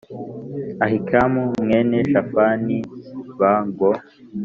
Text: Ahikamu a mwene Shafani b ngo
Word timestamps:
Ahikamu 0.85 1.41
a 1.49 1.51
mwene 1.63 1.97
Shafani 2.11 2.77
b 3.37 3.39
ngo 3.67 3.91